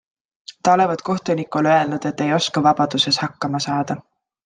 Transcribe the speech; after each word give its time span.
Ta 0.67 0.73
olevat 0.77 1.01
kohtunikule 1.09 1.69
öelnud, 1.75 2.09
et 2.13 2.25
ei 2.29 2.33
oska 2.41 2.67
vabaduses 2.71 3.25
hakkama 3.27 3.67
saada. 3.71 4.03